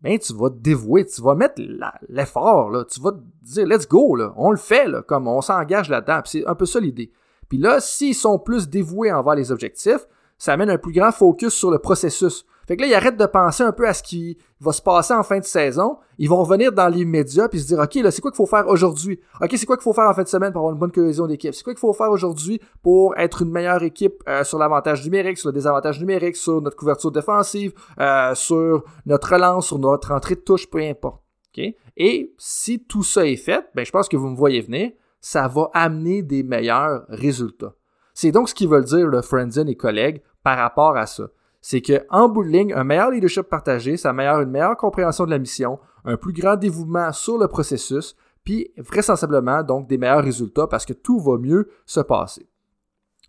Ben, 0.00 0.18
tu 0.18 0.34
vas 0.34 0.50
te 0.50 0.56
dévouer, 0.56 1.04
tu 1.06 1.22
vas 1.22 1.34
mettre 1.34 1.60
l'effort, 2.08 2.70
là, 2.70 2.84
tu 2.84 3.00
vas 3.00 3.12
te 3.12 3.18
dire, 3.42 3.66
let's 3.66 3.88
go, 3.88 4.18
on 4.36 4.50
le 4.50 4.56
fait, 4.58 4.86
comme 5.06 5.26
on 5.26 5.40
s'engage 5.40 5.88
là-dedans. 5.88 6.20
c'est 6.26 6.46
un 6.46 6.54
peu 6.54 6.66
ça 6.66 6.78
l'idée. 6.78 7.10
Puis 7.48 7.58
là, 7.58 7.80
s'ils 7.80 8.14
sont 8.14 8.38
plus 8.38 8.68
dévoués 8.68 9.10
envers 9.12 9.34
les 9.34 9.50
objectifs, 9.50 10.06
ça 10.38 10.52
amène 10.52 10.70
un 10.70 10.78
plus 10.78 10.92
grand 10.92 11.12
focus 11.12 11.54
sur 11.54 11.70
le 11.70 11.78
processus. 11.78 12.44
Fait 12.66 12.76
que 12.76 12.82
là, 12.82 12.88
ils 12.88 12.94
arrêtent 12.94 13.18
de 13.18 13.26
penser 13.26 13.62
un 13.62 13.72
peu 13.72 13.86
à 13.86 13.92
ce 13.92 14.02
qui 14.02 14.38
va 14.60 14.72
se 14.72 14.80
passer 14.80 15.12
en 15.12 15.22
fin 15.22 15.38
de 15.38 15.44
saison. 15.44 15.98
Ils 16.18 16.28
vont 16.28 16.42
revenir 16.42 16.72
dans 16.72 16.88
l'immédiat 16.88 17.48
puis 17.48 17.60
se 17.60 17.66
dire, 17.66 17.78
OK, 17.78 17.94
là, 17.96 18.10
c'est 18.10 18.22
quoi 18.22 18.30
qu'il 18.30 18.36
faut 18.36 18.46
faire 18.46 18.66
aujourd'hui? 18.68 19.20
OK, 19.40 19.50
c'est 19.54 19.66
quoi 19.66 19.76
qu'il 19.76 19.82
faut 19.82 19.92
faire 19.92 20.08
en 20.08 20.14
fin 20.14 20.22
de 20.22 20.28
semaine 20.28 20.52
pour 20.52 20.60
avoir 20.60 20.72
une 20.72 20.78
bonne 20.78 20.92
cohésion 20.92 21.26
d'équipe? 21.26 21.54
C'est 21.54 21.62
quoi 21.62 21.74
qu'il 21.74 21.80
faut 21.80 21.92
faire 21.92 22.10
aujourd'hui 22.10 22.60
pour 22.82 23.16
être 23.18 23.42
une 23.42 23.50
meilleure 23.50 23.82
équipe 23.82 24.22
euh, 24.28 24.44
sur 24.44 24.58
l'avantage 24.58 25.04
numérique, 25.04 25.36
sur 25.38 25.48
le 25.48 25.52
désavantage 25.52 26.00
numérique, 26.00 26.36
sur 26.36 26.62
notre 26.62 26.76
couverture 26.76 27.10
défensive, 27.10 27.74
euh, 28.00 28.34
sur 28.34 28.84
notre 29.04 29.34
relance, 29.34 29.66
sur 29.66 29.78
notre 29.78 30.12
entrée 30.12 30.36
de 30.36 30.40
touche, 30.40 30.68
peu 30.70 30.78
importe. 30.78 31.22
OK? 31.56 31.64
Et 31.96 32.34
si 32.38 32.84
tout 32.84 33.02
ça 33.02 33.26
est 33.26 33.36
fait, 33.36 33.66
ben, 33.74 33.84
je 33.84 33.90
pense 33.90 34.08
que 34.08 34.16
vous 34.16 34.28
me 34.28 34.36
voyez 34.36 34.62
venir, 34.62 34.90
ça 35.20 35.48
va 35.48 35.70
amener 35.74 36.22
des 36.22 36.42
meilleurs 36.42 37.04
résultats. 37.08 37.74
C'est 38.14 38.30
donc 38.30 38.48
ce 38.48 38.54
qu'ils 38.54 38.68
veulent 38.68 38.84
dire, 38.84 39.06
le 39.06 39.22
Friendzen 39.22 39.68
et 39.68 39.76
collègues, 39.76 40.22
par 40.42 40.56
rapport 40.56 40.96
à 40.96 41.06
ça. 41.06 41.24
C'est 41.60 41.82
qu'en 41.82 42.28
bout 42.28 42.44
de 42.44 42.48
ligne, 42.48 42.72
un 42.74 42.84
meilleur 42.84 43.10
leadership 43.10 43.44
partagé, 43.44 43.96
ça 43.96 44.10
améliore 44.10 44.40
une 44.40 44.50
meilleure 44.50 44.76
compréhension 44.76 45.24
de 45.24 45.30
la 45.30 45.38
mission, 45.38 45.78
un 46.04 46.16
plus 46.16 46.32
grand 46.32 46.56
dévouement 46.56 47.10
sur 47.12 47.38
le 47.38 47.48
processus, 47.48 48.14
puis 48.44 48.70
vraisemblablement 48.76 49.62
donc 49.62 49.88
des 49.88 49.98
meilleurs 49.98 50.22
résultats 50.22 50.66
parce 50.66 50.84
que 50.84 50.92
tout 50.92 51.18
va 51.18 51.38
mieux 51.38 51.70
se 51.86 52.00
passer. 52.00 52.46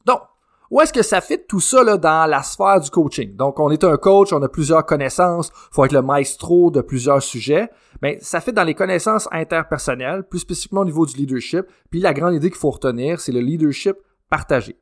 Donc, 0.06 0.20
où 0.72 0.82
est-ce 0.82 0.92
que 0.92 1.04
ça 1.04 1.22
fit 1.22 1.39
tout 1.48 1.60
ça 1.60 1.84
là, 1.84 1.98
dans 1.98 2.30
la 2.30 2.44
sphère 2.44 2.80
du 2.80 2.89
coaching? 2.89 3.36
Donc, 3.36 3.60
on 3.60 3.70
est 3.70 3.84
un 3.84 3.98
coach, 3.98 4.34
on 4.34 4.42
a 4.42 4.50
plusieurs 4.50 4.86
connaissances, 4.86 5.51
faut 5.72 5.86
être 5.86 5.94
le 5.94 6.01
maestro 6.01 6.72
de 6.72 6.82
plusieurs 6.82 7.22
sujets. 7.22 7.70
Mais 8.01 8.18
ça 8.22 8.42
fait 8.42 8.51
dans 8.51 8.63
les 8.63 8.74
connaissances 8.74 9.30
interpersonnelles, 9.32 10.24
plus 10.24 10.39
spécifiquement 10.39 10.82
au 10.82 10.86
niveau 10.86 11.06
du 11.06 11.15
leadership. 11.15 11.65
Puis 11.89 12.01
la 12.01 12.13
grande 12.13 12.34
idée 12.34 12.50
qu'il 12.50 12.60
faut 12.60 12.72
retenir, 12.72 13.20
c'est 13.20 13.32
le 13.32 13.39
leadership 13.39 13.96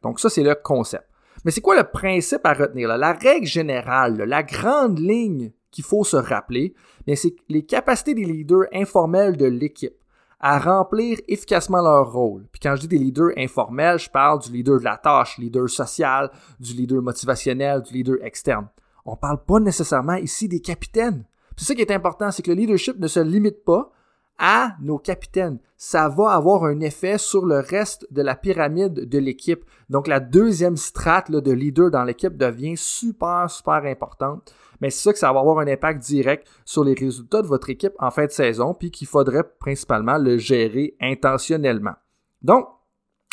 Donc 0.02 0.20
ça, 0.20 0.30
c'est 0.30 0.44
le 0.44 0.56
concept. 0.56 1.06
Mais 1.46 1.52
c'est 1.52 1.62
quoi 1.62 1.76
le 1.76 1.84
principe 1.84 2.46
à 2.46 2.54
retenir? 2.54 2.88
La 2.98 3.14
règle 3.14 3.48
générale, 3.48 4.18
la 4.18 4.44
grande 4.44 5.00
ligne 5.00 5.52
qu'il 5.72 5.84
faut 5.84 6.04
se 6.04 6.16
rappeler, 6.16 6.74
c'est 7.16 7.36
les 7.50 7.66
capacités 7.66 8.14
des 8.14 8.26
leaders 8.26 8.66
informels 8.74 9.36
de 9.36 9.46
l'équipe 9.46 9.96
à 10.40 10.60
remplir 10.60 11.20
efficacement 11.28 11.82
leur 11.82 12.12
rôle. 12.12 12.46
Puis 12.52 12.60
quand 12.62 12.76
je 12.76 12.82
dis 12.82 12.88
des 12.90 12.98
leaders 12.98 13.32
informels, 13.38 13.98
je 13.98 14.10
parle 14.10 14.42
du 14.42 14.52
leader 14.52 14.78
de 14.78 14.84
la 14.84 14.98
tâche, 14.98 15.38
leader 15.38 15.70
social, 15.70 16.30
du 16.60 16.74
leader 16.74 17.02
motivationnel, 17.02 17.82
du 17.82 17.94
leader 17.94 18.18
externe. 18.22 18.68
On 19.06 19.16
parle 19.16 19.44
pas 19.46 19.60
nécessairement 19.60 20.16
ici 20.16 20.50
des 20.50 20.60
capitaines. 20.60 21.26
C'est 21.56 21.66
ça 21.66 21.76
qui 21.76 21.82
est 21.82 21.92
important, 21.92 22.30
c'est 22.32 22.44
que 22.44 22.52
le 22.52 22.58
leadership 22.58 23.00
ne 23.00 23.08
se 23.08 23.20
limite 23.20 23.64
pas 23.64 23.92
à 24.38 24.76
nos 24.82 24.98
capitaines. 24.98 25.60
Ça 25.78 26.10
va 26.10 26.32
avoir 26.32 26.64
un 26.64 26.80
effet 26.80 27.18
sur 27.18 27.46
le 27.46 27.60
reste 27.60 28.08
de 28.12 28.22
la 28.22 28.36
pyramide 28.36 29.08
de 29.08 29.18
l'équipe. 29.18 29.64
Donc 29.90 30.08
la 30.08 30.20
deuxième 30.20 30.78
strate 30.78 31.32
de 31.32 31.52
leader 31.52 31.92
dans 31.92 32.04
l'équipe 32.04 32.38
devient 32.38 32.78
super, 32.78 33.50
super 33.50 33.86
importante. 33.86 34.54
Mais 34.82 34.90
c'est 34.90 35.04
ça 35.04 35.14
que 35.14 35.20
ça 35.20 35.32
va 35.32 35.40
avoir 35.40 35.60
un 35.60 35.68
impact 35.68 36.02
direct 36.04 36.48
sur 36.66 36.84
les 36.84 36.94
résultats 36.94 37.42
de 37.42 37.48
votre 37.48 37.70
équipe 37.70 37.94
en 38.00 38.12
fin 38.12 38.26
de 38.26 38.32
saison, 38.32 38.74
puis 38.74 38.92
qu'il 38.92 39.08
faudrait 39.08 39.44
principalement 39.60 40.18
le 40.18 40.38
gérer 40.38 40.96
intentionnellement. 41.00 41.94
Donc, 42.42 42.68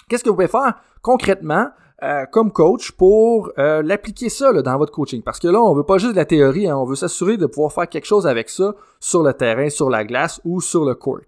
qu'est-ce 0.09 0.23
que 0.23 0.29
vous 0.29 0.37
pouvez 0.37 0.49
faire 0.49 0.75
concrètement 1.03 1.71
euh, 2.03 2.25
comme 2.27 2.51
coach 2.51 2.93
pour 2.93 3.51
euh, 3.59 3.83
l'appliquer 3.83 4.29
ça 4.29 4.53
dans 4.53 4.79
votre 4.79 4.93
coaching. 4.93 5.23
Parce 5.23 5.39
que 5.39 5.49
là, 5.49 5.61
on 5.61 5.75
veut 5.75 5.85
pas 5.85 5.99
juste 5.99 6.13
de 6.13 6.17
la 6.17 6.25
théorie, 6.25 6.69
hein, 6.69 6.77
on 6.77 6.85
veut 6.85 6.97
s'assurer 6.97 7.37
de 7.37 7.47
pouvoir 7.47 7.73
faire 7.73 7.89
quelque 7.89 8.07
chose 8.07 8.27
avec 8.27 8.49
ça 8.49 8.75
sur 9.01 9.23
le 9.23 9.33
terrain, 9.35 9.69
sur 9.69 9.91
la 9.91 10.05
glace 10.05 10.41
ou 10.45 10.61
sur 10.61 10.85
le 10.85 10.95
court. 10.95 11.21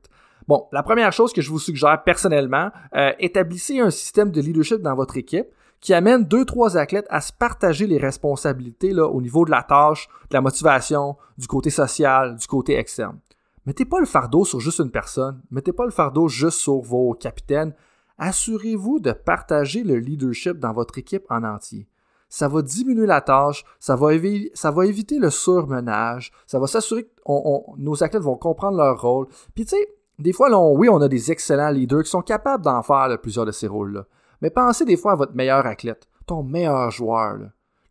Bon, 0.49 0.67
la 0.73 0.83
première 0.83 1.13
chose 1.13 1.33
que 1.33 1.41
je 1.41 1.51
vous 1.51 1.59
suggère 1.59 2.03
personnellement, 2.05 2.71
euh, 2.97 3.13
établissez 3.19 3.81
un 3.81 3.91
système 3.91 4.31
de 4.31 4.41
leadership 4.41 4.81
dans 4.81 4.95
votre 4.95 5.17
équipe 5.17 5.47
qui 5.81 5.95
amène 5.95 6.25
deux, 6.25 6.45
trois 6.45 6.77
athlètes 6.77 7.07
à 7.11 7.21
se 7.21 7.33
partager 7.33 7.87
les 7.87 7.99
responsabilités 7.99 8.93
là, 8.93 9.07
au 9.07 9.21
niveau 9.21 9.45
de 9.45 9.51
la 9.51 9.63
tâche, 9.63 10.09
de 10.31 10.35
la 10.35 10.41
motivation, 10.41 11.17
du 11.39 11.47
côté 11.47 11.71
social, 11.71 12.37
du 12.37 12.47
côté 12.47 12.79
externe. 12.79 13.19
Mettez 13.67 13.85
pas 13.85 14.01
le 14.01 14.07
fardeau 14.07 14.45
sur 14.45 14.59
juste 14.59 14.81
une 14.81 14.91
personne, 14.91 15.41
mettez 15.51 15.73
pas 15.73 15.85
le 15.85 15.91
fardeau 15.91 16.29
juste 16.29 16.59
sur 16.59 16.81
vos 16.81 17.15
capitaines. 17.15 17.75
Assurez-vous 18.19 19.01
de 19.01 19.13
partager 19.13 19.83
le 19.83 19.97
leadership 19.97 20.59
dans 20.59 20.73
votre 20.73 20.99
équipe 20.99 21.25
en 21.31 21.45
entier. 21.45 21.89
Ça 22.29 22.49
va 22.49 22.63
diminuer 22.63 23.07
la 23.07 23.21
tâche, 23.21 23.65
ça 23.79 23.95
va, 23.95 24.15
éviter 24.15 25.19
le 25.19 25.31
surmenage, 25.31 26.33
ça 26.47 26.59
va 26.59 26.67
s'assurer 26.67 27.05
que 27.05 27.11
nos 27.79 28.03
athlètes 28.03 28.23
vont 28.23 28.37
comprendre 28.37 28.79
leur 28.79 29.01
rôle. 29.01 29.27
Puis 29.55 29.67
tu 29.67 29.77
sais, 29.77 29.89
des 30.19 30.33
fois, 30.33 30.49
oui, 30.73 30.89
on 30.89 31.01
a 31.01 31.09
des 31.09 31.31
excellents 31.31 31.71
leaders 31.71 32.05
qui 32.05 32.11
sont 32.11 32.23
capables 32.23 32.65
d'en 32.65 32.83
faire 32.83 33.19
plusieurs 33.21 33.45
de 33.45 33.51
ces 33.51 33.67
rôles-là. 33.67 34.07
Mais 34.41 34.51
pensez 34.51 34.85
des 34.85 34.97
fois 34.97 35.13
à 35.13 35.17
votre 35.17 35.35
meilleur 35.35 35.67
athlète, 35.67 36.09
ton 36.27 36.43
meilleur 36.43 36.91
joueur. 36.91 37.39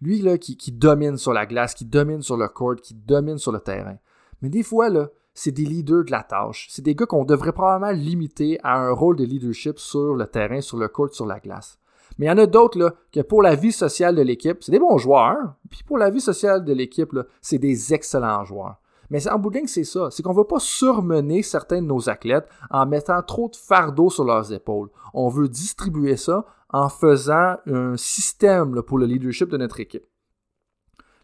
Lui 0.01 0.21
là, 0.21 0.37
qui, 0.37 0.57
qui 0.57 0.71
domine 0.71 1.17
sur 1.17 1.33
la 1.33 1.45
glace, 1.45 1.75
qui 1.75 1.85
domine 1.85 2.23
sur 2.23 2.35
le 2.35 2.47
court, 2.47 2.75
qui 2.77 2.95
domine 2.95 3.37
sur 3.37 3.51
le 3.51 3.59
terrain. 3.59 3.97
Mais 4.41 4.49
des 4.49 4.63
fois, 4.63 4.89
là, 4.89 5.09
c'est 5.33 5.51
des 5.51 5.65
leaders 5.65 6.05
de 6.05 6.11
la 6.11 6.23
tâche. 6.23 6.67
C'est 6.69 6.81
des 6.81 6.95
gars 6.95 7.05
qu'on 7.05 7.25
devrait 7.25 7.53
probablement 7.53 7.91
limiter 7.91 8.59
à 8.63 8.77
un 8.77 8.91
rôle 8.91 9.15
de 9.15 9.23
leadership 9.23 9.79
sur 9.79 10.15
le 10.15 10.27
terrain, 10.27 10.61
sur 10.61 10.77
le 10.77 10.87
court, 10.87 11.13
sur 11.13 11.25
la 11.25 11.39
glace. 11.39 11.77
Mais 12.17 12.25
il 12.25 12.29
y 12.29 12.31
en 12.31 12.37
a 12.37 12.45
d'autres 12.45 12.77
là, 12.77 12.93
que 13.11 13.21
pour 13.21 13.41
la 13.41 13.55
vie 13.55 13.71
sociale 13.71 14.15
de 14.15 14.21
l'équipe, 14.21 14.57
c'est 14.61 14.71
des 14.71 14.79
bons 14.79 14.97
joueurs. 14.97 15.55
Puis 15.69 15.83
pour 15.83 15.97
la 15.97 16.09
vie 16.09 16.21
sociale 16.21 16.63
de 16.65 16.73
l'équipe, 16.73 17.17
c'est 17.41 17.57
des 17.57 17.93
excellents 17.93 18.43
joueurs. 18.43 18.77
Mais 19.09 19.27
en 19.27 19.39
bout 19.39 19.49
de 19.49 19.59
c'est 19.65 19.83
ça. 19.83 20.09
C'est 20.09 20.23
qu'on 20.23 20.31
ne 20.31 20.37
veut 20.37 20.45
pas 20.45 20.59
surmener 20.59 21.43
certains 21.43 21.81
de 21.81 21.87
nos 21.87 22.09
athlètes 22.09 22.47
en 22.69 22.85
mettant 22.85 23.21
trop 23.21 23.49
de 23.49 23.57
fardeau 23.57 24.09
sur 24.09 24.23
leurs 24.23 24.53
épaules. 24.53 24.89
On 25.13 25.27
veut 25.27 25.49
distribuer 25.49 26.15
ça 26.15 26.45
en 26.69 26.87
faisant 26.87 27.57
un 27.65 27.97
système 27.97 28.81
pour 28.81 28.97
le 28.97 29.05
leadership 29.05 29.49
de 29.49 29.57
notre 29.57 29.81
équipe. 29.81 30.05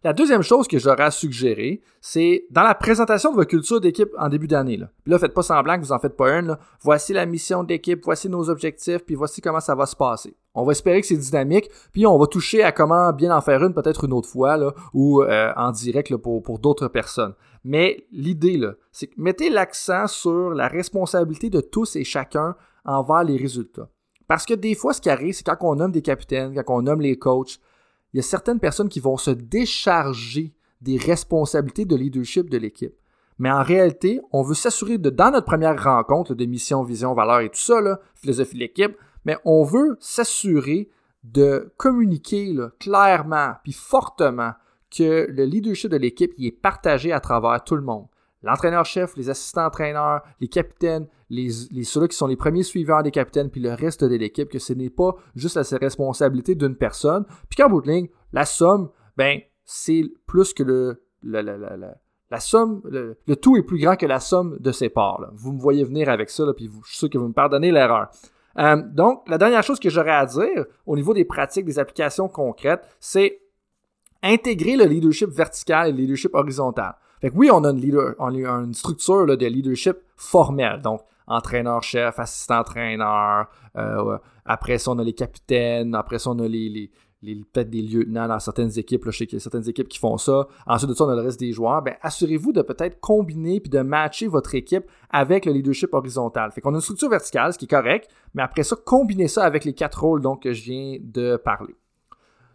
La 0.03 0.13
deuxième 0.13 0.43
chose 0.43 0.67
que 0.67 0.77
j'aurais 0.77 1.03
à 1.03 1.11
suggérer, 1.11 1.81
c'est 2.01 2.45
dans 2.51 2.61
la 2.61 2.75
présentation 2.75 3.31
de 3.31 3.35
votre 3.35 3.49
culture 3.49 3.81
d'équipe 3.81 4.09
en 4.17 4.29
début 4.29 4.47
d'année. 4.47 4.77
Là. 4.77 4.89
Là, 5.07 5.17
faites 5.17 5.33
pas 5.33 5.41
semblant 5.41 5.75
que 5.75 5.81
vous 5.81 5.91
en 5.91 5.99
faites 5.99 6.15
pas 6.15 6.37
une. 6.37 6.55
Voici 6.81 7.13
la 7.13 7.25
mission 7.25 7.63
d'équipe, 7.63 8.03
voici 8.03 8.29
nos 8.29 8.49
objectifs, 8.49 8.99
puis 8.99 9.15
voici 9.15 9.41
comment 9.41 9.59
ça 9.59 9.73
va 9.73 9.87
se 9.87 9.95
passer. 9.95 10.35
On 10.53 10.63
va 10.63 10.71
espérer 10.71 11.01
que 11.01 11.07
c'est 11.07 11.17
dynamique, 11.17 11.69
puis 11.91 12.05
on 12.05 12.17
va 12.17 12.27
toucher 12.27 12.63
à 12.63 12.71
comment 12.71 13.11
bien 13.11 13.35
en 13.35 13.41
faire 13.41 13.63
une 13.63 13.73
peut-être 13.73 14.05
une 14.05 14.13
autre 14.13 14.29
fois, 14.29 14.57
ou 14.93 15.23
euh, 15.23 15.51
en 15.55 15.71
direct 15.71 16.15
pour, 16.15 16.43
pour 16.43 16.59
d'autres 16.59 16.87
personnes. 16.87 17.33
Mais 17.63 18.05
l'idée, 18.11 18.59
c'est 18.91 19.07
que 19.07 19.13
mettez 19.17 19.49
l'accent 19.49 20.07
sur 20.07 20.51
la 20.51 20.67
responsabilité 20.67 21.49
de 21.49 21.59
tous 21.59 21.95
et 21.95 22.03
chacun 22.03 22.55
envers 22.85 23.23
les 23.23 23.37
résultats. 23.37 23.89
Parce 24.27 24.45
que 24.45 24.53
des 24.53 24.75
fois, 24.75 24.93
ce 24.93 25.01
qui 25.01 25.09
arrive, 25.09 25.33
c'est 25.33 25.45
quand 25.45 25.57
on 25.61 25.75
nomme 25.75 25.91
des 25.91 26.01
capitaines, 26.01 26.53
quand 26.63 26.77
on 26.77 26.81
nomme 26.81 27.01
les 27.01 27.17
coachs, 27.17 27.59
il 28.13 28.17
y 28.17 28.19
a 28.19 28.23
certaines 28.23 28.59
personnes 28.59 28.89
qui 28.89 28.99
vont 28.99 29.17
se 29.17 29.31
décharger 29.31 30.53
des 30.81 30.97
responsabilités 30.97 31.85
de 31.85 31.95
leadership 31.95 32.49
de 32.49 32.57
l'équipe. 32.57 32.93
Mais 33.39 33.51
en 33.51 33.61
réalité, 33.61 34.19
on 34.31 34.41
veut 34.41 34.55
s'assurer 34.55 34.97
de, 34.97 35.09
dans 35.09 35.31
notre 35.31 35.45
première 35.45 35.81
rencontre 35.81 36.33
de 36.33 36.45
mission, 36.45 36.83
vision, 36.83 37.13
valeur 37.13 37.41
et 37.41 37.49
tout 37.49 37.59
ça, 37.59 37.81
là, 37.81 37.99
philosophie 38.15 38.55
de 38.55 38.59
l'équipe, 38.59 38.97
mais 39.25 39.37
on 39.45 39.63
veut 39.63 39.97
s'assurer 39.99 40.89
de 41.23 41.71
communiquer 41.77 42.55
clairement 42.79 43.53
puis 43.63 43.73
fortement 43.73 44.53
que 44.89 45.27
le 45.29 45.43
leadership 45.43 45.91
de 45.91 45.97
l'équipe 45.97 46.33
est 46.39 46.51
partagé 46.51 47.11
à 47.11 47.19
travers 47.19 47.63
tout 47.63 47.75
le 47.75 47.81
monde 47.81 48.07
l'entraîneur-chef, 48.43 49.15
les 49.15 49.29
assistants-entraîneurs, 49.29 50.21
les 50.39 50.47
capitaines, 50.47 51.07
les, 51.29 51.49
ceux-là 51.49 52.07
qui 52.07 52.15
sont 52.15 52.27
les 52.27 52.35
premiers 52.35 52.63
suiveurs 52.63 53.03
des 53.03 53.11
capitaines, 53.11 53.49
puis 53.49 53.61
le 53.61 53.73
reste 53.73 54.03
de 54.03 54.15
l'équipe, 54.15 54.49
que 54.49 54.59
ce 54.59 54.73
n'est 54.73 54.89
pas 54.89 55.15
juste 55.35 55.55
la 55.55 55.77
responsabilité 55.77 56.55
d'une 56.55 56.75
personne. 56.75 57.25
Puis 57.49 57.57
qu'en 57.57 57.69
bout 57.69 57.81
de 57.81 57.91
ligne, 57.91 58.07
la 58.33 58.45
somme, 58.45 58.89
ben, 59.15 59.39
c'est 59.65 60.03
plus 60.25 60.53
que 60.53 60.63
le, 60.63 61.03
la, 61.23 62.39
somme, 62.39 62.81
le, 62.85 63.17
tout 63.35 63.57
est 63.57 63.63
plus 63.63 63.79
grand 63.79 63.95
que 63.95 64.05
la 64.05 64.19
somme 64.19 64.57
de 64.59 64.71
ses 64.71 64.89
parts. 64.89 65.29
Vous 65.33 65.51
me 65.51 65.59
voyez 65.59 65.83
venir 65.83 66.09
avec 66.09 66.29
ça, 66.29 66.43
puis 66.55 66.69
je 66.83 66.89
suis 66.89 66.97
sûr 66.97 67.09
que 67.09 67.17
vous 67.17 67.27
me 67.27 67.33
pardonnez 67.33 67.71
l'erreur. 67.71 68.09
Euh, 68.59 68.81
donc, 68.81 69.27
la 69.29 69.37
dernière 69.37 69.63
chose 69.63 69.79
que 69.79 69.89
j'aurais 69.89 70.11
à 70.11 70.25
dire 70.25 70.65
au 70.85 70.95
niveau 70.95 71.13
des 71.13 71.25
pratiques, 71.25 71.65
des 71.65 71.79
applications 71.79 72.27
concrètes, 72.27 72.83
c'est 72.99 73.39
intégrer 74.23 74.75
le 74.75 74.85
leadership 74.85 75.29
vertical 75.29 75.89
et 75.89 75.91
le 75.91 75.97
leadership 75.97 76.33
horizontal. 76.33 76.95
Fait 77.21 77.29
que 77.29 77.35
oui, 77.35 77.49
on 77.51 77.63
a 77.63 77.71
une, 77.71 78.73
structure 78.73 79.25
de 79.25 79.45
leadership 79.45 79.97
formelle. 80.15 80.81
Donc, 80.81 81.01
entraîneur-chef, 81.27 82.19
assistant-entraîneur. 82.19 83.47
Euh, 83.75 84.17
après 84.45 84.77
ça, 84.77 84.91
on 84.91 84.99
a 84.99 85.03
les 85.03 85.13
capitaines. 85.13 85.93
Après 85.95 86.19
ça, 86.19 86.29
on 86.29 86.39
a 86.39 86.47
les, 86.47 86.91
peut-être 87.21 87.69
des 87.69 87.81
lieutenants 87.81 88.27
dans 88.27 88.39
certaines 88.39 88.77
équipes. 88.77 89.03
Je 89.05 89.11
sais 89.11 89.25
qu'il 89.25 89.37
y 89.37 89.41
a 89.41 89.43
certaines 89.43 89.67
équipes 89.67 89.89
qui 89.89 89.99
font 89.99 90.17
ça. 90.17 90.47
Ensuite 90.65 90.89
de 90.89 90.95
ça, 90.95 91.05
on 91.05 91.09
a 91.09 91.15
le 91.15 91.21
reste 91.21 91.39
des 91.39 91.51
joueurs. 91.51 91.81
Ben, 91.81 91.95
assurez-vous 92.01 92.53
de 92.53 92.61
peut-être 92.61 92.99
combiner 92.99 93.59
puis 93.59 93.69
de 93.69 93.79
matcher 93.79 94.27
votre 94.27 94.55
équipe 94.55 94.85
avec 95.09 95.45
le 95.45 95.51
leadership 95.51 95.93
horizontal. 95.93 96.51
Fait 96.51 96.61
qu'on 96.61 96.71
a 96.71 96.75
une 96.75 96.81
structure 96.81 97.09
verticale, 97.09 97.53
ce 97.53 97.57
qui 97.57 97.65
est 97.65 97.67
correct, 97.67 98.09
mais 98.33 98.43
après 98.43 98.63
ça, 98.63 98.75
combinez 98.83 99.27
ça 99.27 99.43
avec 99.43 99.65
les 99.65 99.73
quatre 99.73 100.01
rôles 100.01 100.21
donc, 100.21 100.43
que 100.43 100.53
je 100.53 100.63
viens 100.63 100.97
de 101.01 101.35
parler. 101.37 101.75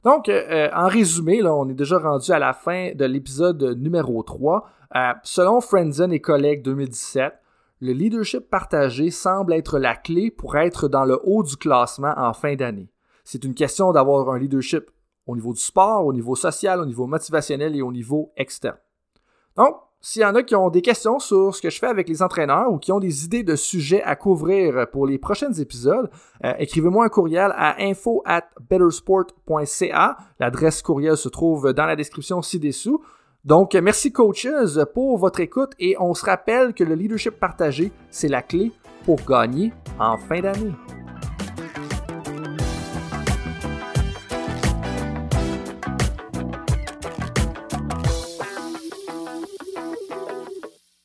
Donc, 0.05 0.29
euh, 0.29 0.43
euh, 0.51 0.69
en 0.75 0.89
résumé, 0.89 1.43
là, 1.43 1.55
on 1.55 1.69
est 1.69 1.75
déjà 1.75 1.99
rendu 1.99 2.31
à 2.33 2.39
la 2.39 2.53
fin 2.53 2.93
de 2.95 3.05
l'épisode 3.05 3.79
numéro 3.79 4.23
3. 4.23 4.69
Euh, 4.95 5.13
selon 5.23 5.61
Friendzen 5.61 6.13
et 6.13 6.21
collègues 6.21 6.63
2017, 6.63 7.33
le 7.81 7.93
leadership 7.93 8.51
partagé 8.51 9.11
semble 9.11 9.53
être 9.53 9.79
la 9.79 9.95
clé 9.95 10.31
pour 10.31 10.57
être 10.57 10.89
dans 10.89 11.05
le 11.05 11.21
haut 11.25 11.43
du 11.43 11.57
classement 11.57 12.15
en 12.17 12.33
fin 12.33 12.57
d'année. 12.57 12.91
C'est 13.25 13.45
une 13.45 13.55
question 13.55 13.93
d'avoir 13.93 14.29
un 14.31 14.39
leadership 14.39 14.91
au 15.27 15.37
niveau 15.37 15.53
du 15.53 15.61
sport, 15.61 16.05
au 16.05 16.13
niveau 16.13 16.35
social, 16.35 16.81
au 16.81 16.87
niveau 16.87 17.07
motivationnel 17.07 17.77
et 17.77 17.83
au 17.83 17.93
niveau 17.93 18.33
externe. 18.37 18.79
Donc, 19.57 19.77
s'il 20.05 20.23
y 20.23 20.25
en 20.25 20.35
a 20.35 20.43
qui 20.43 20.57
ont 20.57 20.69
des 20.69 20.83
questions 20.83 21.21
sur 21.21 21.55
ce 21.55 21.63
que 21.63 21.71
je 21.71 21.79
fais 21.79 21.87
avec 21.87 22.09
les 22.09 22.23
entraîneurs 22.23 22.73
ou 22.73 22.79
qui 22.79 22.91
ont 22.91 22.99
des 22.99 23.25
idées 23.25 23.45
de 23.45 23.55
sujets 23.55 24.03
à 24.03 24.17
couvrir 24.17 24.89
pour 24.91 25.07
les 25.07 25.17
prochains 25.17 25.53
épisodes, 25.53 26.11
euh, 26.45 26.53
écrivez-moi 26.59 27.05
un 27.05 27.09
courriel 27.09 27.53
à 27.57 27.81
info 27.81 28.21
at 28.27 28.49
bettersport.ca. 28.69 30.17
L'adresse 30.41 30.83
courriel 30.83 31.17
se 31.17 31.29
trouve 31.29 31.73
dans 31.73 31.87
la 31.87 31.95
description 31.95 32.43
ci-dessous. 32.43 33.01
Donc, 33.45 33.75
merci 33.75 34.13
coaches 34.13 34.49
pour 34.93 35.19
votre 35.19 35.39
écoute 35.39 35.73
et 35.79 35.97
on 36.01 36.15
se 36.15 36.25
rappelle 36.25 36.75
que 36.75 36.83
le 36.83 36.97
leadership 36.97 37.39
partagé, 37.39 37.93
c'est 38.11 38.29
la 38.29 38.43
clé 38.43 38.73
pour 39.05 39.25
gagner 39.25 39.73
en 40.01 40.19
fin 40.19 40.41
d'année. 40.41 40.73